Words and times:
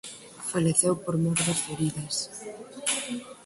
Faleceu 0.51 0.93
por 1.03 1.15
mor 1.23 1.37
das 1.47 1.59
feridas. 1.65 2.15